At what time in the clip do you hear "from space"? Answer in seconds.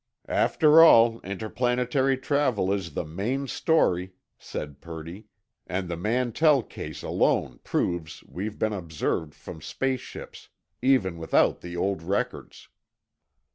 9.35-10.01